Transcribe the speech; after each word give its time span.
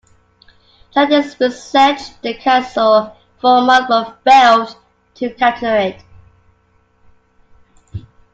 Traidenis 0.91 1.35
besieged 1.37 2.19
the 2.23 2.33
castle 2.33 3.15
for 3.39 3.59
a 3.59 3.61
month, 3.61 3.85
but 3.87 4.17
failed 4.23 4.75
to 5.13 5.29
capture 5.35 5.75
it. 5.77 6.01